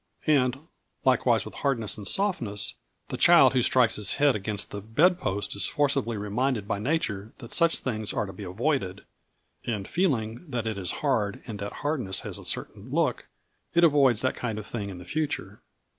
And 0.25 0.57
likewise 1.05 1.45
with 1.45 1.53
hardness 1.53 1.95
and 1.95 2.07
softness, 2.07 2.73
the 3.09 3.17
child 3.17 3.53
who 3.53 3.61
strikes 3.61 3.97
his 3.97 4.15
head 4.15 4.35
against 4.35 4.71
the 4.71 4.81
bed 4.81 5.19
post 5.19 5.55
is 5.55 5.67
forcibly 5.67 6.17
reminded 6.17 6.67
by 6.67 6.79
nature 6.79 7.33
that 7.37 7.51
such 7.51 7.77
things 7.77 8.11
are 8.11 8.25
to 8.25 8.33
be 8.33 8.41
avoided, 8.43 9.03
and 9.63 9.87
feeling 9.87 10.43
that 10.49 10.65
it 10.65 10.79
is 10.79 10.89
hard 11.05 11.43
and 11.45 11.59
that 11.59 11.71
hardness 11.85 12.21
has 12.21 12.39
a 12.39 12.45
certain 12.45 12.89
look, 12.89 13.27
it 13.75 13.83
avoids 13.83 14.21
that 14.21 14.35
kind 14.35 14.57
of 14.57 14.65
thing 14.65 14.89
in 14.89 14.97
the 14.97 15.05
future. 15.05 15.61